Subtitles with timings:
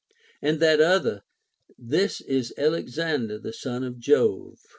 [0.41, 1.21] and that other,—
[1.93, 4.57] This is Alexander the son of Jove.